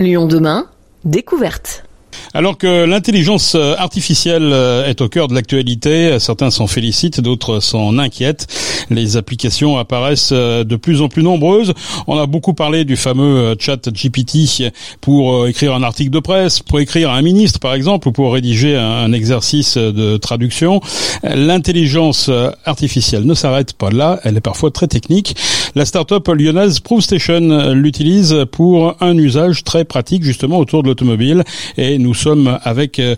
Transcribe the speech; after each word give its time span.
Lyon 0.00 0.26
demain, 0.26 0.68
découverte. 1.04 1.87
Alors 2.34 2.58
que 2.58 2.84
l'intelligence 2.84 3.54
artificielle 3.54 4.52
est 4.86 5.00
au 5.00 5.08
cœur 5.08 5.28
de 5.28 5.34
l'actualité, 5.34 6.18
certains 6.18 6.50
s'en 6.50 6.66
félicitent, 6.66 7.20
d'autres 7.20 7.60
s'en 7.60 7.98
inquiètent. 7.98 8.46
Les 8.90 9.16
applications 9.16 9.78
apparaissent 9.78 10.32
de 10.32 10.76
plus 10.76 11.00
en 11.00 11.08
plus 11.08 11.22
nombreuses. 11.22 11.72
On 12.06 12.18
a 12.18 12.26
beaucoup 12.26 12.54
parlé 12.54 12.84
du 12.84 12.96
fameux 12.96 13.56
chat 13.58 13.88
GPT 13.88 14.72
pour 15.00 15.46
écrire 15.46 15.74
un 15.74 15.82
article 15.82 16.10
de 16.10 16.20
presse, 16.20 16.60
pour 16.60 16.80
écrire 16.80 17.10
un 17.10 17.22
ministre 17.22 17.60
par 17.60 17.74
exemple, 17.74 18.08
ou 18.08 18.12
pour 18.12 18.32
rédiger 18.32 18.76
un 18.76 19.12
exercice 19.12 19.76
de 19.76 20.16
traduction. 20.16 20.80
L'intelligence 21.22 22.30
artificielle 22.64 23.24
ne 23.24 23.34
s'arrête 23.34 23.72
pas 23.72 23.90
là, 23.90 24.20
elle 24.24 24.36
est 24.36 24.42
parfois 24.42 24.70
très 24.70 24.86
technique. 24.86 25.34
La 25.74 25.84
start-up 25.84 26.28
lyonnaise 26.28 26.80
ProofStation 26.80 27.72
l'utilise 27.72 28.44
pour 28.50 28.96
un 29.00 29.16
usage 29.16 29.64
très 29.64 29.84
pratique 29.84 30.24
justement 30.24 30.58
autour 30.58 30.82
de 30.82 30.88
l'automobile 30.88 31.44
et 31.76 31.98
nous 31.98 32.14
sommes 32.18 32.58
avec 32.62 32.98
euh, 32.98 33.14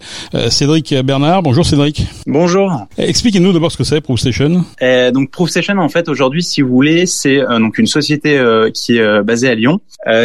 Cédric 0.50 0.94
Bernard. 1.04 1.42
Bonjour 1.42 1.64
Cédric. 1.64 2.06
Bonjour. 2.26 2.86
Expliquez-nous 2.98 3.52
d'abord 3.52 3.72
ce 3.72 3.76
que 3.76 3.84
c'est 3.84 4.00
ProofStation. 4.00 4.64
Euh, 4.82 5.10
donc 5.10 5.30
ProofStation 5.30 5.78
en 5.78 5.88
fait 5.88 6.08
aujourd'hui 6.08 6.42
si 6.42 6.62
vous 6.62 6.68
voulez 6.68 7.06
c'est 7.06 7.38
euh, 7.38 7.58
donc 7.58 7.78
une 7.78 7.86
société 7.86 8.38
euh, 8.38 8.70
qui 8.70 8.96
est 8.96 9.00
euh, 9.00 9.22
basée 9.22 9.48
à 9.48 9.54
Lyon 9.54 9.80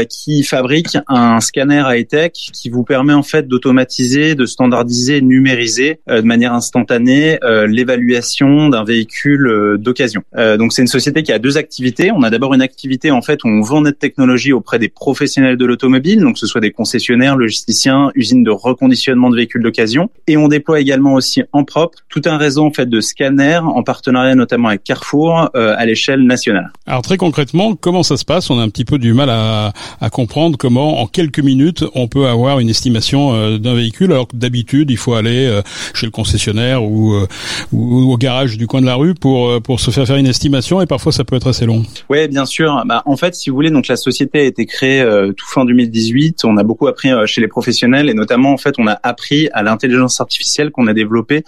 qui 0.09 0.43
fabrique 0.43 0.97
un 1.07 1.41
scanner 1.41 1.83
high-tech 1.85 2.31
qui 2.31 2.69
vous 2.69 2.83
permet 2.83 3.13
en 3.13 3.23
fait 3.23 3.45
d'automatiser, 3.47 4.33
de 4.33 4.45
standardiser, 4.45 5.21
numériser 5.21 5.99
de 6.07 6.21
manière 6.21 6.53
instantanée 6.53 7.37
l'évaluation 7.67 8.69
d'un 8.69 8.85
véhicule 8.85 9.75
d'occasion. 9.77 10.23
donc 10.33 10.71
c'est 10.71 10.81
une 10.81 10.87
société 10.87 11.23
qui 11.23 11.33
a 11.33 11.39
deux 11.39 11.57
activités. 11.57 12.11
On 12.11 12.23
a 12.23 12.29
d'abord 12.29 12.53
une 12.53 12.61
activité 12.61 13.11
en 13.11 13.21
fait 13.21 13.43
où 13.43 13.49
on 13.49 13.61
vend 13.61 13.81
notre 13.81 13.99
technologie 13.99 14.53
auprès 14.53 14.79
des 14.79 14.87
professionnels 14.87 15.57
de 15.57 15.65
l'automobile, 15.65 16.21
donc 16.21 16.35
que 16.35 16.39
ce 16.39 16.47
soit 16.47 16.61
des 16.61 16.71
concessionnaires, 16.71 17.35
logisticiens, 17.35 18.11
usines 18.15 18.43
de 18.43 18.51
reconditionnement 18.65 19.29
de 19.29 19.35
véhicules 19.35 19.63
d'occasion. 19.63 20.09
Et 20.27 20.37
on 20.37 20.47
déploie 20.47 20.79
également 20.79 21.13
aussi 21.13 21.43
en 21.53 21.63
propre 21.63 21.99
tout 22.09 22.21
un 22.25 22.37
réseau 22.37 22.65
en 22.65 22.71
fait 22.71 22.87
de 22.87 23.01
scanners 23.01 23.61
en 23.63 23.83
partenariat 23.83 24.35
notamment 24.35 24.69
avec 24.69 24.83
Carrefour 24.83 25.49
euh, 25.55 25.75
à 25.77 25.85
l'échelle 25.85 26.21
nationale. 26.21 26.71
Alors 26.85 27.01
très 27.01 27.17
concrètement, 27.17 27.75
comment 27.75 28.03
ça 28.03 28.17
se 28.17 28.25
passe? 28.25 28.49
On 28.49 28.59
a 28.59 28.63
un 28.63 28.69
petit 28.69 28.85
peu 28.85 28.97
du 28.97 29.13
mal 29.13 29.29
à, 29.29 29.73
à, 30.01 30.09
comprendre 30.09 30.57
comment 30.57 31.01
en 31.01 31.07
quelques 31.07 31.39
minutes 31.39 31.83
on 31.93 32.07
peut 32.07 32.27
avoir 32.27 32.59
une 32.59 32.69
estimation 32.69 33.33
euh, 33.33 33.57
d'un 33.57 33.73
véhicule 33.73 34.11
alors 34.11 34.27
que 34.27 34.35
d'habitude 34.35 34.91
il 34.91 34.97
faut 34.97 35.13
aller 35.13 35.45
euh, 35.45 35.61
chez 35.93 36.05
le 36.05 36.11
concessionnaire 36.11 36.83
ou, 36.83 37.15
ou, 37.71 38.11
au 38.11 38.17
garage 38.17 38.57
du 38.57 38.67
coin 38.67 38.81
de 38.81 38.85
la 38.85 38.95
rue 38.95 39.13
pour 39.13 39.61
pour 39.61 39.79
se 39.79 39.91
faire 39.91 40.05
faire 40.05 40.17
une 40.17 40.27
estimation 40.27 40.81
et 40.81 40.85
parfois 40.85 41.11
ça 41.11 41.23
peut 41.23 41.35
être 41.35 41.47
assez 41.47 41.65
long. 41.65 41.83
Oui, 42.09 42.27
bien 42.27 42.45
sûr. 42.45 42.83
Bah, 42.85 43.03
en 43.05 43.17
fait, 43.17 43.35
si 43.35 43.49
vous 43.49 43.55
voulez, 43.55 43.71
donc 43.71 43.87
la 43.87 43.95
société 43.95 44.39
a 44.39 44.43
été 44.43 44.65
créée 44.65 45.03
tout 45.35 45.45
fin 45.47 45.65
2018. 45.65 46.43
On 46.45 46.57
a 46.57 46.63
beaucoup 46.63 46.87
appris 46.87 47.09
chez 47.25 47.41
les 47.41 47.47
professionnels 47.47 48.09
et 48.09 48.13
notamment 48.13 48.54
en 48.55 48.57
fait 48.57 48.75
on 48.79 48.87
a 48.87 48.97
appris 49.03 49.49
à 49.53 49.61
l'intelligence 49.61 50.19
artificielle 50.19 50.71
qu'on 50.71 50.87
a 50.87 50.93
développée 50.93 51.43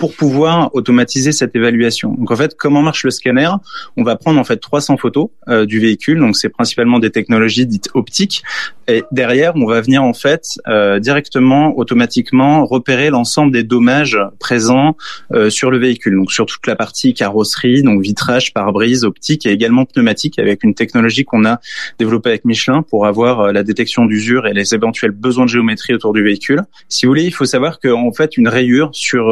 pour 0.00 0.14
pouvoir 0.14 0.74
automatiser 0.74 1.30
cette 1.30 1.54
évaluation. 1.54 2.14
Donc 2.14 2.30
en 2.30 2.36
fait, 2.36 2.56
comment 2.56 2.80
marche 2.80 3.04
le 3.04 3.10
scanner? 3.10 3.50
On 3.98 4.02
va 4.02 4.16
prendre 4.16 4.40
en 4.40 4.44
fait 4.44 4.56
300 4.56 4.96
photos 4.96 5.28
euh, 5.48 5.66
du 5.66 5.78
véhicule, 5.78 6.18
donc 6.18 6.36
c'est 6.36 6.48
principalement 6.48 6.98
des 6.98 7.10
technologies 7.10 7.66
dites 7.66 7.90
optiques, 7.92 8.42
et 8.88 9.04
derrière, 9.12 9.52
on 9.54 9.66
va 9.66 9.80
venir 9.82 10.02
en 10.02 10.14
fait 10.14 10.58
euh, 10.66 10.98
directement, 10.98 11.78
automatiquement 11.78 12.64
repérer 12.64 13.10
l'ensemble 13.10 13.52
des 13.52 13.62
dommages 13.62 14.18
présents 14.38 14.96
euh, 15.32 15.50
sur 15.50 15.70
le 15.70 15.78
véhicule, 15.78 16.16
donc 16.16 16.32
sur 16.32 16.46
toute 16.46 16.66
la 16.66 16.76
partie 16.76 17.12
carrosserie, 17.12 17.82
donc 17.82 18.00
vitrage, 18.00 18.54
pare-brise, 18.54 19.04
optique 19.04 19.44
et 19.44 19.50
également 19.50 19.84
pneumatique, 19.84 20.38
avec 20.38 20.64
une 20.64 20.74
technologie 20.74 21.24
qu'on 21.24 21.44
a 21.44 21.60
développée 21.98 22.30
avec 22.30 22.46
Michelin 22.46 22.82
pour 22.82 23.06
avoir 23.06 23.52
la 23.52 23.62
détection 23.62 24.06
d'usure 24.06 24.46
et 24.46 24.54
les 24.54 24.74
éventuels 24.74 25.10
besoins 25.10 25.44
de 25.44 25.50
géométrie 25.50 25.92
autour 25.92 26.14
du 26.14 26.22
véhicule. 26.22 26.62
Si 26.88 27.04
vous 27.04 27.10
voulez, 27.10 27.24
il 27.24 27.34
faut 27.34 27.44
savoir 27.44 27.80
qu'en 27.80 28.12
fait, 28.12 28.38
une 28.38 28.48
rayure 28.48 28.88
sur 28.92 29.30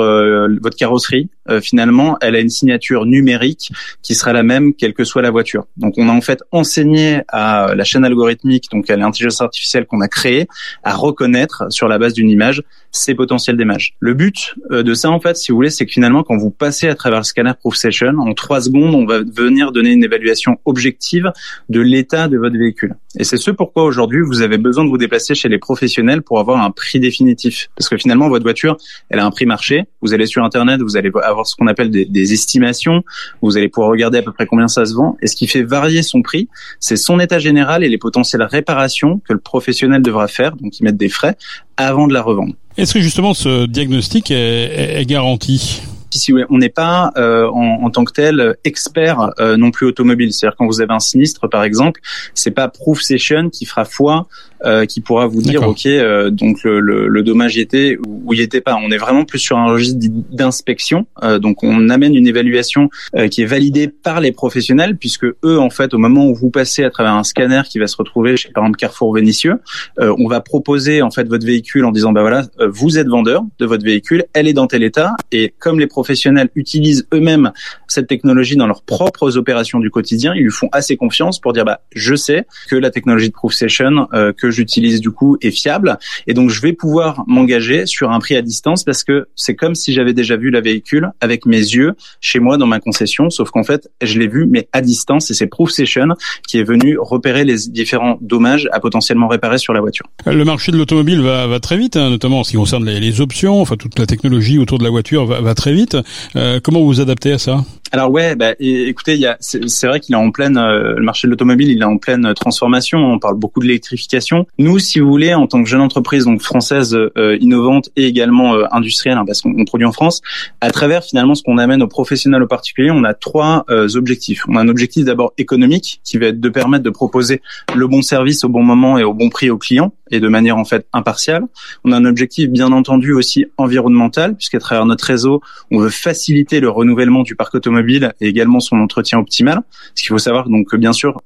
votre 0.63 0.77
carrosserie, 0.77 1.31
euh, 1.49 1.61
finalement, 1.61 2.17
elle 2.21 2.37
a 2.37 2.41
une 2.41 2.51
signature 2.51 3.07
numérique 3.07 3.73
qui 4.03 4.15
sera 4.15 4.33
la 4.33 4.43
même 4.43 4.75
quelle 4.75 4.95
que 4.95 5.05
soit 5.05 5.23
la 5.23 5.31
voiture. 5.31 5.67
Donc, 5.77 5.95
on 5.97 6.09
a 6.09 6.13
en 6.13 6.21
fait 6.21 6.43
enseigné 6.53 7.23
à 7.29 7.75
la 7.75 7.85
chaîne 7.85 8.05
algorithmique, 8.05 8.67
donc 8.73 8.91
à 8.91 8.97
l'intelligence 8.97 9.41
artificielle 9.41 9.87
qu'on 9.87 10.01
a 10.01 10.09
créée, 10.09 10.49
à 10.85 10.95
reconnaître 10.95 11.65
sur 11.71 11.89
la 11.89 11.99
base 11.99 12.13
d'une 12.13 12.31
image 12.31 12.63
ces 12.91 13.15
potentiels 13.15 13.57
d'images. 13.57 13.95
Le 14.01 14.15
but 14.15 14.55
euh, 14.71 14.83
de 14.83 14.95
ça, 14.95 15.11
en 15.11 15.21
fait, 15.21 15.37
si 15.37 15.53
vous 15.53 15.57
voulez, 15.57 15.71
c'est 15.71 15.87
que 15.87 15.93
finalement, 15.93 16.23
quand 16.23 16.37
vous 16.37 16.51
passez 16.51 16.89
à 16.89 16.95
travers 16.95 17.21
le 17.21 17.25
scanner 17.25 17.53
Proof 17.59 17.77
Session, 17.77 18.15
en 18.19 18.33
trois 18.35 18.63
secondes, 18.63 18.95
on 18.95 19.05
va 19.05 19.21
venir 19.21 19.73
donner 19.73 19.91
une 19.91 20.05
évaluation 20.05 20.59
objective 20.65 21.31
de 21.69 21.81
l'état 21.81 22.29
de 22.29 22.39
votre 22.39 22.57
véhicule. 22.57 22.97
Et 23.19 23.25
c'est 23.25 23.37
ce 23.37 23.51
pourquoi 23.51 23.85
aujourd'hui, 23.85 24.21
vous 24.21 24.43
avez 24.43 24.59
besoin 24.59 24.85
de 24.85 24.91
vous 24.91 24.99
déplacer 24.99 25.35
chez 25.35 25.49
les 25.49 25.59
professionnels 25.59 26.23
pour 26.23 26.39
avoir 26.39 26.63
un 26.63 26.71
prix 26.71 27.01
définitif. 27.01 27.69
Parce 27.77 27.89
que 27.89 27.97
finalement, 27.97 28.29
votre 28.29 28.45
voiture, 28.45 28.77
elle 29.11 29.19
a 29.19 29.25
un 29.25 29.31
prix 29.31 29.47
marché. 29.47 29.85
Vous 30.01 30.15
allez 30.15 30.27
sur 30.27 30.45
Internet, 30.45 30.81
vous 30.81 30.97
allez 30.97 31.11
avoir 31.23 31.38
ce 31.47 31.57
qu'on 31.57 31.67
appelle 31.67 31.91
des, 31.91 32.05
des 32.05 32.33
estimations. 32.33 33.03
Vous 33.43 33.57
allez 33.57 33.69
pouvoir 33.69 33.91
regarder 33.91 34.19
à 34.19 34.23
peu 34.23 34.33
près 34.33 34.47
combien 34.47 34.69
ça 34.69 34.85
se 34.85 34.95
vend. 34.95 35.17
Et 35.23 35.27
ce 35.27 35.37
qui 35.37 35.47
fait 35.47 35.63
varier 35.63 36.03
son 36.03 36.23
prix, 36.23 36.49
c'est 36.81 36.97
son 36.97 37.21
état 37.21 37.39
général 37.39 37.85
et 37.85 37.89
les 37.89 37.99
potentielles 37.99 38.43
réparations 38.43 39.21
que 39.27 39.33
le 39.33 39.41
professionnel 39.41 40.03
devra 40.03 40.29
faire, 40.29 40.57
donc 40.57 40.79
y 40.79 40.83
mettre 40.83 40.99
des 40.99 41.09
frais, 41.09 41.37
avant 41.77 42.07
de 42.07 42.13
la 42.13 42.23
revendre. 42.23 42.55
Est-ce 42.77 42.95
que 42.95 43.01
justement 43.01 43.35
ce 43.35 43.67
diagnostic 43.67 44.31
est, 44.31 45.01
est 45.01 45.07
garanti? 45.07 45.83
Si 46.11 46.33
on 46.49 46.57
n'est 46.57 46.71
pas 46.71 47.13
euh, 47.19 47.47
en, 47.49 47.85
en, 47.85 47.91
tant 47.91 48.03
que 48.05 48.13
tel 48.13 48.57
expert 48.65 49.31
euh, 49.41 49.59
non 49.59 49.71
plus 49.71 49.87
automobile. 49.87 50.33
C'est-à-dire 50.33 50.57
quand 50.57 50.67
vous 50.67 50.81
avez 50.81 50.95
un 50.95 51.01
sinistre, 51.01 51.49
par 51.49 51.65
exemple, 51.65 52.01
c'est 52.35 52.51
pas 52.51 52.69
Proof 52.69 53.03
Session 53.03 53.51
qui 53.51 53.67
fera 53.67 53.85
foi, 53.85 54.27
euh, 54.65 54.87
qui 54.87 55.01
pourra 55.01 55.27
vous 55.27 55.41
dire 55.41 55.63
ok, 55.63 55.87
euh, 55.87 56.31
donc 56.31 56.65
le, 56.65 56.81
le, 56.81 57.07
le, 57.07 57.23
dommage 57.23 57.57
y 57.57 57.61
était 57.61 57.97
ou 58.07 58.35
y 58.35 58.41
était 58.41 58.61
pas. 58.61 58.77
On 58.83 58.91
est 58.91 58.97
vraiment 58.97 59.25
plus 59.25 59.39
sur 59.39 59.57
un 59.57 59.67
registre 59.67 59.99
d'inspection. 60.33 61.07
Euh, 61.23 61.39
donc 61.39 61.63
on 61.63 61.89
amène 61.91 62.17
une 62.17 62.27
évaluation 62.27 62.91
qui 63.31 63.43
est 63.43 63.47
validée 63.47 63.89
par 63.89 64.21
les 64.21 64.33
professionnels, 64.33 64.97
puisque 64.97 65.25
eux, 65.25 65.59
en 65.59 65.71
fait, 65.71 65.95
au 65.95 65.99
moment 65.99 66.27
où 66.27 66.35
vous 66.35 66.51
passez 66.51 66.85
à 66.85 66.91
travers 66.91 67.13
un 67.13 67.25
scanner 67.25 67.63
qui 67.69 67.79
va 67.79 67.87
se 67.87 67.97
retrouver 67.97 68.37
chez 68.37 68.51
par 68.51 68.65
exemple 68.65 68.79
Carrefour 68.79 69.15
Vénitieux, 69.15 69.57
on 69.99 70.29
va 70.29 70.41
proposer 70.41 71.03
en 71.03 71.11
fait 71.11 71.29
votre 71.29 71.47
véhicule 71.47 71.85
en 71.85 71.93
disant 71.93 72.13
bah 72.13 72.23
voilà, 72.23 72.43
vous 72.69 72.99
êtes 72.99 73.09
vendeur 73.09 73.45
de 73.59 73.67
votre 73.67 73.85
véhicule, 73.85 74.25
elle 74.35 74.49
est 74.49 74.53
dans 74.53 74.67
tel 74.67 74.83
état, 74.83 75.15
et 75.33 75.55
comme 75.59 75.79
les 75.79 75.87
professionnels 75.87 76.49
utilisent 76.55 77.07
eux-mêmes 77.13 77.53
cette 77.87 78.07
technologie 78.07 78.57
dans 78.57 78.67
leurs 78.67 78.83
propres 78.83 79.37
opérations 79.37 79.79
du 79.79 79.91
quotidien, 79.91 80.35
ils 80.35 80.43
lui 80.43 80.51
font 80.51 80.69
assez 80.73 80.97
confiance 80.97 81.41
pour 81.41 81.53
dire 81.53 81.65
bah 81.65 81.81
je 81.95 82.15
sais 82.15 82.47
que 82.69 82.77
la 82.77 82.91
technologie 82.91 83.29
de 83.29 83.35
Proof 83.35 83.55
Session 83.55 84.09
euh, 84.13 84.33
j'utilise 84.51 85.01
du 85.01 85.11
coup 85.11 85.37
est 85.41 85.51
fiable. 85.51 85.99
Et 86.27 86.35
donc 86.35 86.51
je 86.51 86.61
vais 86.61 86.73
pouvoir 86.73 87.25
m'engager 87.27 87.87
sur 87.87 88.11
un 88.11 88.19
prix 88.19 88.37
à 88.37 88.43
distance 88.43 88.85
parce 88.85 89.05
que 89.05 89.27
c'est 89.37 89.55
comme 89.55 89.75
si 89.75 89.93
j'avais 89.93 90.13
déjà 90.13 90.37
vu 90.37 90.51
la 90.51 90.61
véhicule 90.61 91.11
avec 91.21 91.47
mes 91.47 91.59
yeux 91.59 91.95
chez 92.21 92.41
moi 92.41 92.57
dans 92.57 92.67
ma 92.67 92.81
concession, 92.81 93.31
sauf 93.31 93.51
qu'en 93.51 93.65
fait 93.65 93.89
je 94.03 94.19
l'ai 94.19 94.29
vu 94.29 94.47
mais 94.47 94.69
à 94.73 94.81
distance. 94.81 95.31
Et 95.31 95.35
c'est 95.35 95.47
Proof 95.47 95.71
Session 95.71 96.09
qui 96.47 96.59
est 96.59 96.65
venu 96.65 96.97
repérer 96.99 97.45
les 97.45 97.69
différents 97.69 98.19
dommages 98.21 98.69
à 98.73 98.81
potentiellement 98.81 99.29
réparer 99.29 99.59
sur 99.59 99.73
la 99.73 99.81
voiture. 99.81 100.07
Le 100.27 100.45
marché 100.45 100.73
de 100.73 100.77
l'automobile 100.77 101.21
va, 101.21 101.61
très 101.61 101.77
vite, 101.77 101.97
hein, 101.97 102.11
notamment 102.11 102.41
en 102.41 102.45
ce 102.45 102.51
qui 102.51 102.57
concerne 102.57 102.85
les, 102.89 103.21
options, 103.21 103.61
enfin 103.61 103.77
toute 103.77 103.99
la 103.99 104.07
technologie 104.07 104.59
autour 104.59 104.79
de 104.79 104.85
la 104.85 104.91
voiture 104.91 105.27
va, 105.27 105.41
va 105.41 105.55
très 105.55 105.73
vite. 105.73 105.97
Euh, 106.37 106.61
comment 106.63 106.81
vous 106.81 106.87
vous 106.87 107.01
adaptez 107.01 107.33
à 107.33 107.39
ça? 107.39 107.65
Alors 107.93 108.11
ouais, 108.11 108.37
bah, 108.37 108.53
écoutez, 108.59 109.19
c'est, 109.41 109.87
vrai 109.87 110.01
qu'il 110.01 110.15
est 110.15 110.19
en 110.19 110.31
pleine, 110.31 110.59
euh, 110.59 110.95
le 110.97 111.03
marché 111.03 111.27
de 111.27 111.31
l'automobile, 111.31 111.71
il 111.71 111.81
est 111.81 111.85
en 111.85 111.97
pleine 111.97 112.35
transformation. 112.35 112.99
On 112.99 113.19
parle 113.19 113.37
beaucoup 113.37 113.61
de 113.61 113.67
l'électrification. 113.67 114.47
Nous, 114.59 114.79
si 114.79 115.01
vous 115.01 115.09
voulez, 115.09 115.35
en 115.35 115.47
tant 115.47 115.63
que 115.63 115.69
jeune 115.69 115.81
entreprise 115.81 116.25
donc 116.25 116.43
française 116.43 116.95
euh, 116.95 117.39
innovante 117.41 117.91
et 117.97 118.07
également 118.07 118.57
industrielle, 118.73 119.17
hein, 119.17 119.25
parce 119.27 119.41
qu'on 119.41 119.65
produit 119.65 119.87
en 119.87 119.93
France, 119.93 120.21
à 120.61 120.71
travers 120.71 121.03
finalement 121.03 121.35
ce 121.35 121.43
qu'on 121.43 121.59
amène 121.59 121.83
aux 121.83 121.89
professionnels, 121.89 122.43
aux 122.43 122.49
particuliers, 122.49 122.91
on 122.91 123.05
a 123.05 123.15
trois 123.15 123.65
objectifs. 123.95 124.45
On 124.49 124.57
a 124.57 124.61
un 124.61 124.69
objectif 124.69 125.05
d'abord 125.05 125.33
économique, 125.39 126.01
qui 126.05 126.19
va 126.19 126.27
être 126.27 126.41
de 126.41 126.49
permettre 126.49 126.85
de 126.85 126.91
proposer 126.91 127.41
le 127.75 127.87
bon 127.87 128.03
service 128.03 128.45
au 128.45 128.49
bon 128.49 128.63
moment 128.63 128.99
et 128.99 129.05
au 129.05 129.15
bon 129.15 129.29
prix 129.29 129.51
aux 129.51 129.59
clients 129.59 129.93
et 130.11 130.21
de 130.21 130.29
manière 130.29 130.57
en 130.57 130.65
fait 130.65 130.87
impartiale. 130.93 131.45
On 131.85 131.93
a 131.93 131.97
un 131.97 132.05
objectif 132.05 132.49
bien 132.51 132.73
entendu 132.73 133.13
aussi 133.13 133.47
environnemental, 133.57 134.37
puisqu'à 134.37 134.59
travers 134.59 134.87
notre 134.87 135.05
réseau, 135.05 135.41
on 135.71 135.79
veut 135.79 135.91
faciliter 135.91 136.61
le 136.61 136.69
renouvellement 136.69 137.23
du 137.23 137.35
parc 137.35 137.55
automobile 137.55 138.13
et 138.21 138.29
également 138.29 138.61
son 138.61 138.77
entretien 138.77 139.19
optimal. 139.19 139.61
Ce 139.95 140.03
qu'il 140.03 140.11
faut 140.11 140.19
savoir 140.19 140.49
donc 140.49 140.69
que 140.69 140.77
bien 140.77 140.93
sûr, 140.93 141.21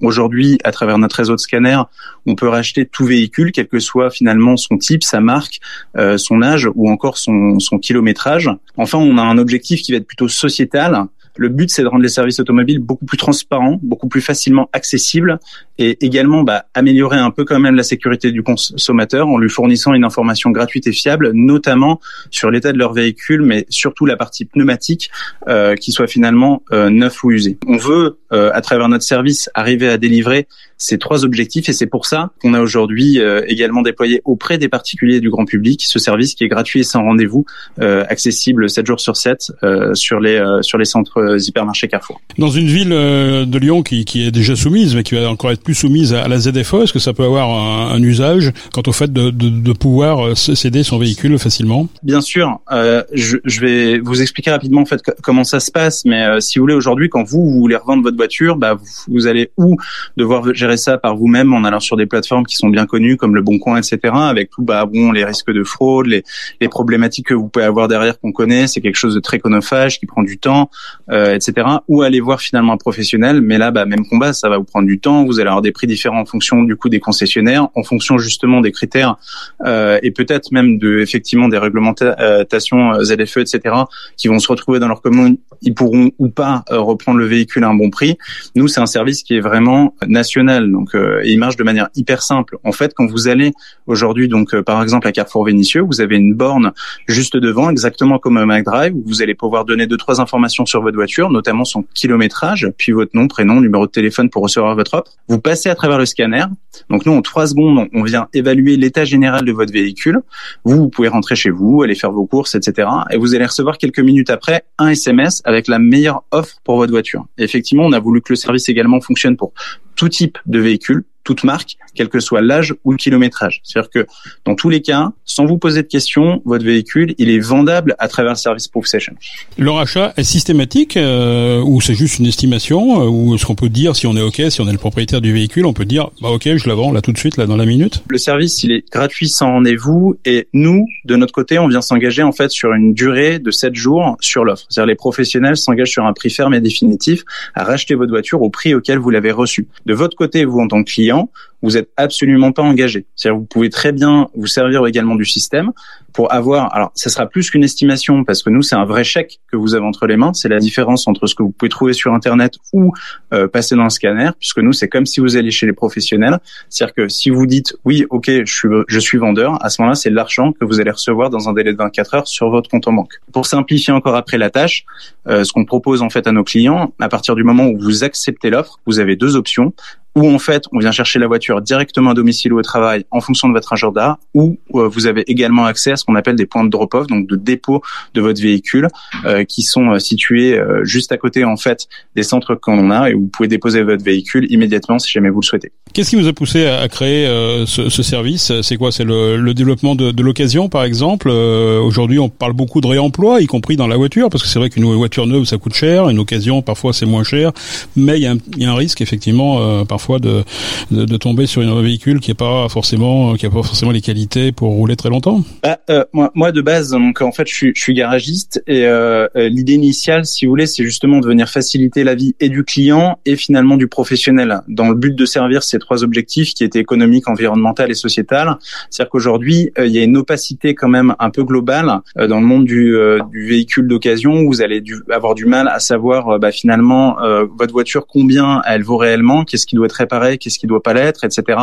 aujourd'hui, 0.00 0.58
à 0.64 0.72
travers 0.72 0.98
notre 0.98 1.16
réseau 1.16 1.34
de 1.34 1.40
scanners, 1.40 1.82
on 2.26 2.34
peut 2.34 2.48
racheter 2.48 2.86
tout 2.86 3.04
véhicule, 3.04 3.52
quel 3.52 3.68
que 3.68 3.78
soit 3.78 4.10
finalement 4.10 4.56
son 4.56 4.78
type, 4.78 5.02
sa 5.02 5.20
marque, 5.20 5.60
euh, 5.96 6.18
son 6.18 6.42
âge 6.42 6.68
ou 6.74 6.90
encore 6.90 7.18
son, 7.18 7.58
son 7.58 7.78
kilométrage. 7.78 8.50
Enfin, 8.76 8.98
on 8.98 9.18
a 9.18 9.22
un 9.22 9.38
objectif 9.38 9.82
qui 9.82 9.92
va 9.92 9.98
être 9.98 10.06
plutôt 10.06 10.28
sociétal, 10.28 11.06
le 11.38 11.48
but, 11.48 11.70
c'est 11.70 11.82
de 11.82 11.86
rendre 11.86 12.02
les 12.02 12.08
services 12.08 12.40
automobiles 12.40 12.80
beaucoup 12.80 13.06
plus 13.06 13.16
transparents, 13.16 13.78
beaucoup 13.82 14.08
plus 14.08 14.20
facilement 14.20 14.68
accessibles 14.72 15.38
et 15.78 16.04
également 16.04 16.42
bah, 16.42 16.66
améliorer 16.74 17.16
un 17.16 17.30
peu 17.30 17.44
quand 17.44 17.60
même 17.60 17.76
la 17.76 17.84
sécurité 17.84 18.32
du 18.32 18.42
consommateur 18.42 19.28
en 19.28 19.38
lui 19.38 19.48
fournissant 19.48 19.94
une 19.94 20.04
information 20.04 20.50
gratuite 20.50 20.88
et 20.88 20.92
fiable, 20.92 21.30
notamment 21.32 22.00
sur 22.30 22.50
l'état 22.50 22.72
de 22.72 22.78
leur 22.78 22.92
véhicule, 22.92 23.42
mais 23.42 23.64
surtout 23.68 24.04
la 24.04 24.16
partie 24.16 24.44
pneumatique 24.44 25.10
euh, 25.46 25.76
qui 25.76 25.92
soit 25.92 26.08
finalement 26.08 26.62
euh, 26.72 26.90
neuf 26.90 27.22
ou 27.22 27.30
usée. 27.30 27.56
On 27.68 27.76
veut, 27.76 28.18
euh, 28.32 28.50
à 28.52 28.60
travers 28.60 28.88
notre 28.88 29.04
service, 29.04 29.48
arriver 29.54 29.88
à 29.88 29.96
délivrer 29.96 30.48
ces 30.78 30.98
trois 30.98 31.24
objectifs 31.24 31.68
et 31.68 31.72
c'est 31.72 31.86
pour 31.86 32.06
ça 32.06 32.30
qu'on 32.40 32.54
a 32.54 32.60
aujourd'hui 32.60 33.18
également 33.46 33.82
déployé 33.82 34.22
auprès 34.24 34.58
des 34.58 34.68
particuliers 34.68 35.20
du 35.20 35.30
grand 35.30 35.44
public 35.44 35.82
ce 35.84 35.98
service 35.98 36.34
qui 36.34 36.44
est 36.44 36.48
gratuit 36.48 36.80
et 36.80 36.84
sans 36.84 37.02
rendez-vous, 37.02 37.44
accessible 37.80 38.70
7 38.70 38.86
jours 38.86 39.00
sur 39.00 39.16
7 39.16 39.52
sur 39.94 40.20
les 40.20 40.42
sur 40.62 40.78
les 40.78 40.84
centres 40.84 41.36
hypermarchés 41.40 41.88
Carrefour. 41.88 42.20
Dans 42.38 42.50
une 42.50 42.68
ville 42.68 42.90
de 42.90 43.58
Lyon 43.58 43.82
qui, 43.82 44.04
qui 44.04 44.26
est 44.26 44.30
déjà 44.30 44.56
soumise 44.56 44.94
mais 44.94 45.02
qui 45.02 45.14
va 45.14 45.28
encore 45.28 45.50
être 45.50 45.62
plus 45.62 45.74
soumise 45.74 46.14
à 46.14 46.28
la 46.28 46.38
ZFO, 46.38 46.82
est-ce 46.82 46.92
que 46.92 46.98
ça 46.98 47.12
peut 47.12 47.24
avoir 47.24 47.50
un, 47.50 47.94
un 47.94 48.02
usage 48.02 48.52
quant 48.72 48.82
au 48.86 48.92
fait 48.92 49.12
de, 49.12 49.30
de, 49.30 49.48
de 49.48 49.72
pouvoir 49.72 50.36
céder 50.36 50.82
son 50.82 50.98
véhicule 50.98 51.38
facilement? 51.38 51.88
Bien 52.02 52.20
sûr, 52.20 52.60
euh, 52.70 53.02
je, 53.12 53.36
je, 53.44 53.60
vais 53.60 53.98
vous 53.98 54.22
expliquer 54.22 54.50
rapidement 54.50 54.82
en 54.82 54.86
fait 54.86 55.02
comment 55.22 55.44
ça 55.44 55.60
se 55.60 55.70
passe. 55.70 56.04
Mais 56.04 56.24
euh, 56.24 56.40
si 56.40 56.58
vous 56.58 56.64
voulez 56.64 56.74
aujourd'hui, 56.74 57.08
quand 57.08 57.24
vous, 57.24 57.44
vous 57.44 57.60
voulez 57.60 57.76
revendre 57.76 58.02
votre 58.02 58.16
voiture, 58.16 58.56
bah, 58.56 58.74
vous, 58.74 58.86
vous 59.08 59.26
allez 59.26 59.50
ou 59.56 59.76
devoir 60.16 60.54
gérer 60.54 60.67
ça 60.76 60.98
par 60.98 61.16
vous-même 61.16 61.52
en 61.52 61.64
allant 61.64 61.80
sur 61.80 61.96
des 61.96 62.06
plateformes 62.06 62.44
qui 62.44 62.56
sont 62.56 62.68
bien 62.68 62.86
connues 62.86 63.16
comme 63.16 63.34
le 63.34 63.42
Bon 63.42 63.58
Coin, 63.58 63.78
etc. 63.78 63.98
Avec 64.14 64.50
tout 64.50 64.62
bah 64.62 64.86
bon 64.86 65.12
les 65.12 65.24
risques 65.24 65.52
de 65.52 65.64
fraude, 65.64 66.06
les, 66.06 66.24
les 66.60 66.68
problématiques 66.68 67.26
que 67.28 67.34
vous 67.34 67.48
pouvez 67.48 67.64
avoir 67.64 67.88
derrière 67.88 68.18
qu'on 68.20 68.32
connaît, 68.32 68.66
c'est 68.66 68.80
quelque 68.80 68.96
chose 68.96 69.14
de 69.14 69.20
très 69.20 69.38
chronophage 69.38 69.98
qui 69.98 70.06
prend 70.06 70.22
du 70.22 70.38
temps, 70.38 70.70
euh, 71.10 71.34
etc. 71.34 71.66
Ou 71.88 72.02
aller 72.02 72.20
voir 72.20 72.40
finalement 72.40 72.74
un 72.74 72.76
professionnel. 72.76 73.40
Mais 73.40 73.58
là, 73.58 73.70
bah, 73.70 73.86
même 73.86 74.06
combat, 74.06 74.32
ça 74.32 74.48
va 74.48 74.58
vous 74.58 74.64
prendre 74.64 74.86
du 74.86 75.00
temps. 75.00 75.24
Vous 75.24 75.40
allez 75.40 75.48
avoir 75.48 75.62
des 75.62 75.72
prix 75.72 75.86
différents 75.86 76.20
en 76.20 76.26
fonction 76.26 76.62
du 76.62 76.76
coup 76.76 76.88
des 76.88 77.00
concessionnaires, 77.00 77.68
en 77.74 77.82
fonction 77.82 78.18
justement 78.18 78.60
des 78.60 78.72
critères 78.72 79.16
euh, 79.64 79.98
et 80.02 80.10
peut-être 80.10 80.52
même 80.52 80.78
de 80.78 81.00
effectivement 81.00 81.48
des 81.48 81.58
réglementations 81.58 82.92
euh, 82.92 83.04
ZFE, 83.04 83.38
etc., 83.38 83.74
qui 84.16 84.28
vont 84.28 84.38
se 84.38 84.48
retrouver 84.48 84.78
dans 84.78 84.88
leur 84.88 85.02
commune, 85.02 85.38
ils 85.62 85.74
pourront 85.74 86.10
ou 86.18 86.28
pas 86.28 86.64
euh, 86.70 86.80
reprendre 86.80 87.18
le 87.18 87.26
véhicule 87.26 87.64
à 87.64 87.68
un 87.68 87.74
bon 87.74 87.90
prix. 87.90 88.16
Nous, 88.54 88.68
c'est 88.68 88.80
un 88.80 88.86
service 88.86 89.22
qui 89.22 89.36
est 89.36 89.40
vraiment 89.40 89.94
national, 90.06 90.57
donc 90.60 90.94
euh, 90.94 91.22
il 91.24 91.38
marche 91.38 91.56
de 91.56 91.64
manière 91.64 91.88
hyper 91.94 92.22
simple. 92.22 92.58
En 92.64 92.72
fait, 92.72 92.92
quand 92.94 93.06
vous 93.06 93.28
allez 93.28 93.52
aujourd'hui, 93.86 94.28
donc 94.28 94.58
par 94.62 94.82
exemple 94.82 95.06
à 95.06 95.12
Carrefour 95.12 95.44
Vénitieux, 95.44 95.82
vous 95.82 96.00
avez 96.00 96.16
une 96.16 96.34
borne 96.34 96.72
juste 97.06 97.36
devant, 97.36 97.70
exactement 97.70 98.18
comme 98.18 98.36
un 98.36 98.46
McDrive, 98.46 98.94
où 98.94 99.02
vous 99.06 99.22
allez 99.22 99.34
pouvoir 99.34 99.64
donner 99.64 99.86
deux 99.86 99.96
trois 99.96 100.20
informations 100.20 100.66
sur 100.66 100.82
votre 100.82 100.96
voiture, 100.96 101.30
notamment 101.30 101.64
son 101.64 101.84
kilométrage, 101.94 102.68
puis 102.76 102.92
votre 102.92 103.12
nom, 103.14 103.28
prénom, 103.28 103.60
numéro 103.60 103.86
de 103.86 103.90
téléphone 103.90 104.30
pour 104.30 104.42
recevoir 104.42 104.74
votre 104.74 104.94
offre. 104.94 105.12
Vous 105.28 105.40
passez 105.40 105.68
à 105.68 105.74
travers 105.74 105.98
le 105.98 106.06
scanner. 106.06 106.44
Donc 106.90 107.06
nous, 107.06 107.12
en 107.12 107.22
trois 107.22 107.46
secondes, 107.46 107.88
on 107.92 108.02
vient 108.02 108.28
évaluer 108.32 108.76
l'état 108.76 109.04
général 109.04 109.44
de 109.44 109.52
votre 109.52 109.72
véhicule. 109.72 110.20
Vous, 110.64 110.76
vous 110.76 110.88
pouvez 110.88 111.08
rentrer 111.08 111.36
chez 111.36 111.50
vous, 111.50 111.82
aller 111.82 111.94
faire 111.94 112.12
vos 112.12 112.26
courses, 112.26 112.54
etc. 112.54 112.88
Et 113.10 113.18
vous 113.18 113.34
allez 113.34 113.46
recevoir 113.46 113.78
quelques 113.78 114.00
minutes 114.00 114.30
après 114.30 114.64
un 114.78 114.88
SMS 114.88 115.42
avec 115.44 115.68
la 115.68 115.78
meilleure 115.78 116.22
offre 116.30 116.56
pour 116.64 116.76
votre 116.76 116.92
voiture. 116.92 117.26
Et 117.36 117.44
effectivement, 117.44 117.84
on 117.84 117.92
a 117.92 118.00
voulu 118.00 118.20
que 118.20 118.32
le 118.32 118.36
service 118.36 118.68
également 118.68 119.00
fonctionne 119.00 119.36
pour 119.36 119.52
tout 119.98 120.08
type 120.08 120.38
de 120.46 120.60
véhicule, 120.60 121.04
toute 121.28 121.44
marque, 121.44 121.76
quel 121.94 122.08
que 122.08 122.20
soit 122.20 122.40
l'âge 122.40 122.74
ou 122.84 122.92
le 122.92 122.96
kilométrage. 122.96 123.60
C'est-à-dire 123.62 123.90
que 123.90 124.06
dans 124.46 124.54
tous 124.54 124.70
les 124.70 124.80
cas, 124.80 125.10
sans 125.26 125.44
vous 125.44 125.58
poser 125.58 125.82
de 125.82 125.86
questions, 125.86 126.40
votre 126.46 126.64
véhicule, 126.64 127.14
il 127.18 127.28
est 127.28 127.38
vendable 127.38 127.94
à 127.98 128.08
travers 128.08 128.32
le 128.32 128.38
service 128.38 128.66
Proof 128.66 128.86
Session. 128.86 129.12
Le 129.58 129.70
rachat 129.70 130.14
est 130.16 130.24
systématique 130.24 130.96
euh, 130.96 131.60
ou 131.60 131.82
c'est 131.82 131.92
juste 131.92 132.18
une 132.18 132.24
estimation 132.24 133.02
euh, 133.02 133.08
ou 133.10 133.34
est-ce 133.34 133.44
qu'on 133.44 133.54
peut 133.54 133.68
dire 133.68 133.94
si 133.94 134.06
on 134.06 134.16
est 134.16 134.22
OK, 134.22 134.40
si 134.48 134.62
on 134.62 134.68
est 134.68 134.72
le 134.72 134.78
propriétaire 134.78 135.20
du 135.20 135.30
véhicule, 135.30 135.66
on 135.66 135.74
peut 135.74 135.84
dire 135.84 136.08
bah 136.22 136.30
OK, 136.30 136.48
je 136.56 136.66
la 136.66 136.74
vends 136.74 136.92
là 136.92 137.02
tout 137.02 137.12
de 137.12 137.18
suite 137.18 137.36
là 137.36 137.44
dans 137.44 137.58
la 137.58 137.66
minute? 137.66 138.02
Le 138.08 138.16
service, 138.16 138.64
il 138.64 138.72
est 138.72 138.90
gratuit 138.90 139.28
sans 139.28 139.52
rendez-vous 139.52 140.16
et 140.24 140.48
nous 140.54 140.86
de 141.04 141.16
notre 141.16 141.32
côté, 141.32 141.58
on 141.58 141.68
vient 141.68 141.82
s'engager 141.82 142.22
en 142.22 142.32
fait 142.32 142.50
sur 142.50 142.72
une 142.72 142.94
durée 142.94 143.38
de 143.38 143.50
7 143.50 143.74
jours 143.74 144.16
sur 144.20 144.44
l'offre. 144.44 144.64
C'est-à-dire 144.70 144.86
les 144.86 144.94
professionnels 144.94 145.58
s'engagent 145.58 145.90
sur 145.90 146.06
un 146.06 146.14
prix 146.14 146.30
ferme 146.30 146.54
et 146.54 146.60
définitif 146.60 147.22
à 147.54 147.64
racheter 147.64 147.94
votre 147.94 148.10
voiture 148.10 148.40
au 148.40 148.48
prix 148.48 148.74
auquel 148.74 148.98
vous 148.98 149.10
l'avez 149.10 149.30
reçu. 149.30 149.68
De 149.84 149.94
votre 149.94 150.16
côté, 150.16 150.44
vous 150.44 150.60
en 150.60 150.68
tant 150.68 150.82
que 150.82 150.90
client, 150.90 151.17
vous 151.62 151.76
êtes 151.76 151.90
absolument 151.96 152.52
pas 152.52 152.62
engagé. 152.62 153.06
C'est-à-dire 153.16 153.38
vous 153.38 153.46
pouvez 153.46 153.70
très 153.70 153.92
bien 153.92 154.28
vous 154.34 154.46
servir 154.46 154.86
également 154.86 155.16
du 155.16 155.24
système 155.24 155.72
pour 156.12 156.32
avoir. 156.32 156.74
Alors, 156.74 156.90
ça 156.94 157.10
sera 157.10 157.26
plus 157.26 157.50
qu'une 157.50 157.64
estimation 157.64 158.24
parce 158.24 158.42
que 158.42 158.50
nous, 158.50 158.62
c'est 158.62 158.76
un 158.76 158.84
vrai 158.84 159.04
chèque 159.04 159.40
que 159.50 159.56
vous 159.56 159.74
avez 159.74 159.84
entre 159.84 160.06
les 160.06 160.16
mains. 160.16 160.32
C'est 160.34 160.48
la 160.48 160.58
différence 160.58 161.08
entre 161.08 161.26
ce 161.26 161.34
que 161.34 161.42
vous 161.42 161.50
pouvez 161.50 161.68
trouver 161.68 161.92
sur 161.92 162.14
Internet 162.14 162.54
ou 162.72 162.92
euh, 163.32 163.48
passer 163.48 163.74
dans 163.74 163.82
un 163.82 163.90
scanner, 163.90 164.30
puisque 164.38 164.58
nous, 164.58 164.72
c'est 164.72 164.88
comme 164.88 165.06
si 165.06 165.20
vous 165.20 165.36
alliez 165.36 165.50
chez 165.50 165.66
les 165.66 165.72
professionnels. 165.72 166.38
C'est-à-dire 166.68 166.94
que 166.94 167.08
si 167.08 167.30
vous 167.30 167.46
dites 167.46 167.76
oui, 167.84 168.06
ok, 168.10 168.30
je 168.44 168.52
suis 168.52 168.68
je 168.86 168.98
suis 168.98 169.18
vendeur, 169.18 169.62
à 169.64 169.70
ce 169.70 169.80
moment-là, 169.82 169.94
c'est 169.94 170.10
l'argent 170.10 170.52
que 170.52 170.64
vous 170.64 170.80
allez 170.80 170.90
recevoir 170.90 171.30
dans 171.30 171.48
un 171.48 171.52
délai 171.52 171.72
de 171.72 171.78
24 171.78 172.14
heures 172.14 172.28
sur 172.28 172.50
votre 172.50 172.70
compte 172.70 172.86
en 172.86 172.92
banque. 172.92 173.14
Pour 173.32 173.46
simplifier 173.46 173.92
encore 173.92 174.16
après 174.16 174.38
la 174.38 174.50
tâche, 174.50 174.84
euh, 175.26 175.44
ce 175.44 175.52
qu'on 175.52 175.64
propose 175.64 176.02
en 176.02 176.10
fait 176.10 176.26
à 176.26 176.32
nos 176.32 176.44
clients, 176.44 176.92
à 177.00 177.08
partir 177.08 177.34
du 177.34 177.44
moment 177.44 177.66
où 177.66 177.78
vous 177.78 178.04
acceptez 178.04 178.50
l'offre, 178.50 178.78
vous 178.86 178.98
avez 179.00 179.16
deux 179.16 179.36
options 179.36 179.72
où 180.18 180.28
en 180.28 180.38
fait 180.38 180.64
on 180.72 180.78
vient 180.78 180.92
chercher 180.92 181.18
la 181.18 181.26
voiture 181.26 181.60
directement 181.62 182.10
à 182.10 182.14
domicile 182.14 182.52
ou 182.52 182.58
au 182.58 182.62
travail 182.62 183.04
en 183.10 183.20
fonction 183.20 183.48
de 183.48 183.52
votre 183.52 183.72
agenda, 183.72 184.18
ou 184.34 184.58
euh, 184.74 184.88
vous 184.88 185.06
avez 185.06 185.22
également 185.30 185.64
accès 185.64 185.92
à 185.92 185.96
ce 185.96 186.04
qu'on 186.04 186.16
appelle 186.16 186.36
des 186.36 186.46
points 186.46 186.64
de 186.64 186.70
drop-off, 186.70 187.06
donc 187.06 187.26
de 187.26 187.36
dépôt 187.36 187.82
de 188.14 188.20
votre 188.20 188.40
véhicule, 188.40 188.88
euh, 189.24 189.44
qui 189.44 189.62
sont 189.62 189.92
euh, 189.92 189.98
situés 189.98 190.58
juste 190.82 191.12
à 191.12 191.16
côté 191.16 191.44
en 191.44 191.56
fait 191.56 191.86
des 192.16 192.22
centres 192.22 192.54
qu'on 192.54 192.90
a 192.90 193.10
et 193.10 193.14
où 193.14 193.22
vous 193.22 193.28
pouvez 193.28 193.48
déposer 193.48 193.82
votre 193.82 194.02
véhicule 194.02 194.50
immédiatement 194.50 194.98
si 194.98 195.10
jamais 195.10 195.30
vous 195.30 195.40
le 195.40 195.44
souhaitez. 195.44 195.70
Qu'est-ce 195.92 196.10
qui 196.10 196.16
vous 196.16 196.26
a 196.26 196.32
poussé 196.32 196.66
à, 196.66 196.88
créer 196.88 197.26
ce, 197.66 197.88
ce, 197.88 198.02
service? 198.02 198.52
C'est 198.62 198.76
quoi? 198.76 198.90
C'est 198.92 199.04
le, 199.04 199.36
le, 199.36 199.54
développement 199.54 199.94
de, 199.94 200.10
de 200.10 200.22
l'occasion 200.22 200.68
par 200.68 200.84
exemple? 200.84 201.30
Aujourd'hui 201.30 202.18
on 202.18 202.28
parle 202.28 202.52
beaucoup 202.52 202.80
de 202.80 202.86
réemploi, 202.86 203.40
y 203.40 203.46
compris 203.46 203.76
dans 203.76 203.86
la 203.86 203.96
voiture, 203.96 204.30
parce 204.30 204.42
que 204.42 204.48
c'est 204.48 204.58
vrai 204.58 204.70
qu'une 204.70 204.84
voiture 204.84 205.26
neuve 205.26 205.44
ça 205.44 205.58
coûte 205.58 205.74
cher, 205.74 206.08
une 206.08 206.18
occasion 206.18 206.62
parfois 206.62 206.92
c'est 206.92 207.06
moins 207.06 207.24
cher, 207.24 207.52
mais 207.96 208.18
il 208.18 208.22
y, 208.22 208.62
y 208.62 208.66
a 208.66 208.72
un 208.72 208.74
risque 208.74 209.00
effectivement 209.00 209.84
parfois 209.84 210.07
de, 210.16 210.44
de, 210.90 211.16
tomber 211.18 211.46
sur 211.46 211.60
un 211.60 211.82
véhicule 211.82 212.20
qui 212.20 212.30
est 212.30 212.34
pas 212.34 212.68
forcément 212.70 213.34
qui 213.34 213.44
a 213.44 213.50
pas 213.50 213.62
forcément 213.62 213.92
les 213.92 214.00
qualités 214.00 214.52
pour 214.52 214.70
rouler 214.70 214.96
très 214.96 215.10
longtemps 215.10 215.42
bah, 215.62 215.78
euh, 215.90 216.04
moi, 216.14 216.30
moi 216.34 216.52
de 216.52 216.62
base 216.62 216.94
en 216.94 217.32
fait 217.32 217.46
je 217.46 217.72
suis, 217.74 217.94
garagiste 217.94 218.62
et 218.66 218.86
euh, 218.86 219.26
euh, 219.36 219.48
l'idée 219.48 219.74
initiale 219.74 220.24
si 220.24 220.46
vous 220.46 220.52
voulez 220.52 220.66
c'est 220.66 220.84
justement 220.84 221.20
de 221.20 221.26
venir 221.26 221.48
faciliter 221.48 222.04
la 222.04 222.14
vie 222.14 222.34
et 222.40 222.48
du 222.48 222.64
client 222.64 223.18
et 223.26 223.36
finalement 223.36 223.76
du 223.76 223.88
professionnel 223.88 224.60
dans 224.68 224.88
le 224.88 224.94
but 224.94 225.14
de 225.14 225.26
servir 225.26 225.62
ces 225.62 225.78
trois 225.78 226.04
objectifs 226.04 226.54
qui 226.54 226.64
étaient 226.64 226.78
économiques, 226.78 227.28
environnemental 227.28 227.90
et 227.90 227.94
sociétal. 227.94 228.56
C'est-à-dire 228.88 229.10
qu'aujourd'hui 229.10 229.70
il 229.78 229.90
y 229.90 229.98
a 229.98 230.04
une 230.04 230.16
opacité 230.16 230.74
quand 230.74 230.88
même 230.88 231.14
un 231.18 231.30
peu 231.30 231.44
globale 231.44 232.00
dans 232.16 232.40
le 232.40 232.46
monde 232.46 232.64
du, 232.64 232.96
du 233.30 233.46
véhicule 233.48 233.88
d'occasion 233.88 234.40
où 234.40 234.46
vous 234.48 234.62
allez 234.62 234.82
avoir 235.10 235.34
du 235.34 235.44
mal 235.44 235.68
à 235.68 235.80
savoir 235.80 236.38
bah, 236.38 236.52
finalement 236.52 237.16
votre 237.58 237.72
voiture 237.72 238.06
combien 238.06 238.62
elle 238.66 238.82
vaut 238.82 238.96
réellement, 238.96 239.44
qu'est-ce 239.44 239.66
qui 239.66 239.76
doit 239.76 239.87
être 239.88 239.94
réparer, 239.94 240.38
qu'est-ce 240.38 240.58
qui 240.58 240.66
doit 240.66 240.82
pas 240.82 240.94
l'être, 240.94 241.24
etc. 241.24 241.58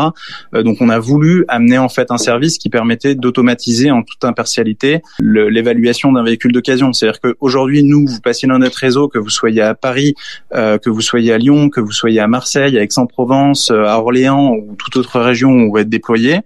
Euh, 0.53 0.63
donc 0.63 0.77
on 0.81 0.89
a 0.89 0.99
voulu 0.99 1.45
amener 1.47 1.77
en 1.77 1.89
fait 1.89 2.11
un 2.11 2.17
service 2.17 2.57
qui 2.57 2.69
permettait 2.69 3.15
d'automatiser 3.15 3.91
en 3.91 4.03
toute 4.03 4.23
impartialité 4.23 5.01
l'évaluation 5.19 6.11
d'un 6.11 6.23
véhicule 6.23 6.51
d'occasion. 6.51 6.93
C'est-à-dire 6.93 7.21
qu'aujourd'hui, 7.21 7.83
nous, 7.83 8.05
vous 8.07 8.21
passez 8.21 8.47
dans 8.47 8.59
notre 8.59 8.77
réseau, 8.77 9.07
que 9.07 9.19
vous 9.19 9.29
soyez 9.29 9.61
à 9.61 9.75
Paris, 9.75 10.15
euh, 10.53 10.77
que 10.77 10.89
vous 10.89 11.01
soyez 11.01 11.31
à 11.33 11.37
Lyon, 11.37 11.69
que 11.69 11.79
vous 11.79 11.91
soyez 11.91 12.19
à 12.19 12.27
Marseille, 12.27 12.77
à 12.77 12.83
Aix-en-Provence, 12.83 13.71
euh, 13.71 13.85
à 13.85 13.99
Orléans 13.99 14.53
ou 14.53 14.75
toute 14.75 14.97
autre 14.97 15.19
région 15.19 15.51
où 15.51 15.71
vous 15.71 15.77
êtes 15.77 15.89
déployé, 15.89 16.39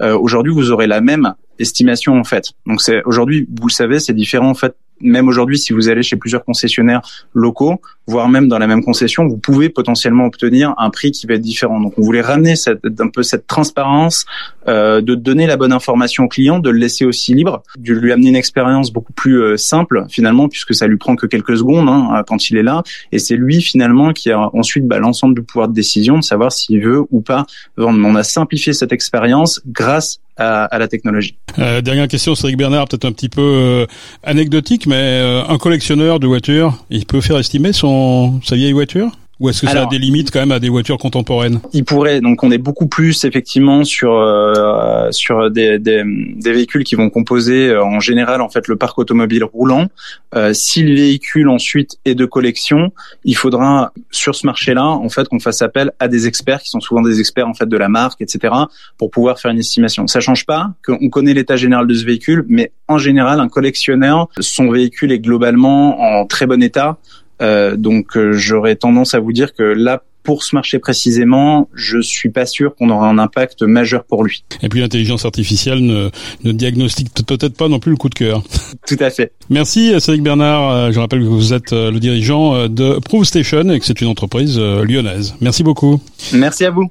aujourd'hui 0.00 0.52
vous 0.52 0.70
aurez 0.72 0.86
la 0.86 1.00
même 1.00 1.34
estimation 1.58 2.18
en 2.18 2.24
fait. 2.24 2.52
Donc 2.66 2.80
c'est 2.80 3.02
aujourd'hui, 3.04 3.48
vous 3.60 3.68
savez, 3.68 3.98
c'est 3.98 4.12
différent 4.12 4.50
en 4.50 4.54
fait 4.54 4.74
même 5.00 5.28
aujourd'hui, 5.28 5.58
si 5.58 5.72
vous 5.72 5.88
allez 5.88 6.02
chez 6.02 6.16
plusieurs 6.16 6.44
concessionnaires 6.44 7.02
locaux, 7.34 7.80
voire 8.06 8.28
même 8.28 8.48
dans 8.48 8.58
la 8.58 8.66
même 8.66 8.84
concession, 8.84 9.26
vous 9.26 9.36
pouvez 9.36 9.68
potentiellement 9.68 10.26
obtenir 10.26 10.74
un 10.78 10.90
prix 10.90 11.10
qui 11.10 11.26
va 11.26 11.34
être 11.34 11.40
différent. 11.40 11.80
Donc, 11.80 11.94
on 11.98 12.02
voulait 12.02 12.20
ramener 12.20 12.56
cette, 12.56 12.80
un 13.00 13.08
peu 13.08 13.22
cette 13.22 13.46
transparence, 13.46 14.26
euh, 14.68 15.00
de 15.00 15.14
donner 15.14 15.46
la 15.46 15.56
bonne 15.56 15.72
information 15.72 16.24
au 16.24 16.28
client, 16.28 16.58
de 16.58 16.70
le 16.70 16.78
laisser 16.78 17.04
aussi 17.04 17.34
libre, 17.34 17.62
de 17.78 17.92
lui 17.92 18.12
amener 18.12 18.28
une 18.28 18.36
expérience 18.36 18.92
beaucoup 18.92 19.12
plus 19.12 19.40
euh, 19.40 19.56
simple 19.56 20.04
finalement, 20.08 20.48
puisque 20.48 20.74
ça 20.74 20.86
lui 20.86 20.96
prend 20.96 21.16
que 21.16 21.26
quelques 21.26 21.58
secondes 21.58 21.88
hein, 21.88 22.22
quand 22.26 22.50
il 22.50 22.56
est 22.56 22.62
là, 22.62 22.82
et 23.12 23.18
c'est 23.18 23.36
lui 23.36 23.60
finalement 23.60 24.12
qui 24.12 24.30
a 24.30 24.54
ensuite 24.54 24.86
bah, 24.86 24.98
l'ensemble 24.98 25.34
du 25.34 25.42
pouvoir 25.42 25.68
de 25.68 25.74
décision 25.74 26.18
de 26.18 26.22
savoir 26.22 26.52
s'il 26.52 26.80
veut 26.80 27.02
ou 27.10 27.20
pas 27.20 27.46
vendre. 27.76 27.98
On 28.04 28.14
a 28.14 28.22
simplifié 28.22 28.72
cette 28.72 28.92
expérience 28.92 29.60
grâce 29.66 30.20
à, 30.36 30.64
à, 30.64 30.78
la 30.78 30.88
technologie. 30.88 31.36
Euh, 31.58 31.80
dernière 31.80 32.08
question, 32.08 32.34
Cédric 32.34 32.56
Bernard, 32.56 32.88
peut-être 32.88 33.04
un 33.04 33.12
petit 33.12 33.28
peu 33.28 33.42
euh, 33.42 33.86
anecdotique, 34.22 34.86
mais 34.86 34.94
euh, 34.94 35.42
un 35.48 35.58
collectionneur 35.58 36.20
de 36.20 36.26
voitures, 36.26 36.84
il 36.90 37.06
peut 37.06 37.20
faire 37.20 37.38
estimer 37.38 37.72
son 37.72 38.40
sa 38.42 38.56
vieille 38.56 38.72
voiture? 38.72 39.10
Ou 39.38 39.50
est-ce 39.50 39.62
que 39.62 39.66
ça 39.66 39.82
a 39.82 39.86
des 39.86 39.98
limites 39.98 40.30
quand 40.30 40.40
même 40.40 40.52
à 40.52 40.58
des 40.58 40.70
voitures 40.70 40.96
contemporaines? 40.96 41.60
Il 41.74 41.84
pourrait. 41.84 42.22
Donc 42.22 42.42
on 42.42 42.50
est 42.50 42.58
beaucoup 42.58 42.86
plus 42.86 43.24
effectivement 43.24 43.84
sur 43.84 44.14
euh, 44.14 45.10
sur 45.10 45.50
des, 45.50 45.78
des, 45.78 46.02
des, 46.04 46.52
véhicules 46.52 46.84
qui 46.84 46.94
vont 46.94 47.10
composer 47.10 47.68
euh, 47.68 47.84
en 47.84 48.00
général 48.00 48.40
en 48.40 48.48
fait 48.48 48.66
le 48.66 48.76
parc 48.76 48.98
automobile 48.98 49.44
roulant. 49.44 49.88
Euh, 50.34 50.54
si 50.54 50.82
le 50.82 50.94
véhicule 50.94 51.50
ensuite 51.50 51.98
est 52.06 52.14
de 52.14 52.24
collection, 52.24 52.92
il 53.24 53.36
faudra 53.36 53.92
sur 54.10 54.34
ce 54.34 54.46
marché-là 54.46 54.86
en 54.86 55.08
fait 55.10 55.28
qu'on 55.28 55.40
fasse 55.40 55.60
appel 55.60 55.92
à 55.98 56.08
des 56.08 56.26
experts 56.26 56.62
qui 56.62 56.70
sont 56.70 56.80
souvent 56.80 57.02
des 57.02 57.20
experts 57.20 57.46
en 57.46 57.54
fait 57.54 57.68
de 57.68 57.76
la 57.76 57.88
marque, 57.88 58.22
etc. 58.22 58.54
pour 58.96 59.10
pouvoir 59.10 59.38
faire 59.38 59.50
une 59.50 59.58
estimation. 59.58 60.06
Ça 60.06 60.20
change 60.20 60.46
pas 60.46 60.70
qu'on 60.84 61.10
connaît 61.10 61.34
l'état 61.34 61.56
général 61.56 61.86
de 61.86 61.94
ce 61.94 62.06
véhicule, 62.06 62.46
mais 62.48 62.72
en 62.88 62.96
général 62.96 63.40
un 63.40 63.48
collectionneur, 63.48 64.28
son 64.40 64.70
véhicule 64.70 65.12
est 65.12 65.18
globalement 65.18 66.00
en 66.00 66.26
très 66.26 66.46
bon 66.46 66.62
état. 66.62 66.96
Euh, 67.42 67.76
donc 67.76 68.16
euh, 68.16 68.32
j'aurais 68.32 68.76
tendance 68.76 69.14
à 69.14 69.20
vous 69.20 69.32
dire 69.32 69.54
que 69.54 69.62
là 69.62 70.02
pour 70.22 70.42
ce 70.42 70.56
marché 70.56 70.80
précisément, 70.80 71.68
je 71.72 72.00
suis 72.00 72.30
pas 72.30 72.46
sûr 72.46 72.74
qu'on 72.74 72.90
aura 72.90 73.08
un 73.08 73.16
impact 73.16 73.62
majeur 73.62 74.02
pour 74.02 74.24
lui. 74.24 74.42
Et 74.60 74.68
puis 74.68 74.80
l'intelligence 74.80 75.24
artificielle 75.24 75.78
ne, 75.86 76.10
ne 76.42 76.50
diagnostique 76.50 77.10
peut-être 77.24 77.56
pas 77.56 77.68
non 77.68 77.78
plus 77.78 77.92
le 77.92 77.96
coup 77.96 78.08
de 78.08 78.16
cœur. 78.16 78.42
Tout 78.88 78.96
à 78.98 79.10
fait. 79.10 79.30
Merci 79.50 79.92
Cédric 80.00 80.24
Bernard. 80.24 80.70
Euh, 80.70 80.90
je 80.90 80.98
rappelle 80.98 81.20
que 81.20 81.26
vous 81.26 81.54
êtes 81.54 81.72
euh, 81.72 81.92
le 81.92 82.00
dirigeant 82.00 82.66
de 82.66 82.98
ProveStation 82.98 83.70
et 83.70 83.78
que 83.78 83.86
c'est 83.86 84.00
une 84.00 84.08
entreprise 84.08 84.58
lyonnaise. 84.58 85.36
Merci 85.40 85.62
beaucoup. 85.62 86.00
Merci 86.32 86.64
à 86.64 86.70
vous. 86.70 86.84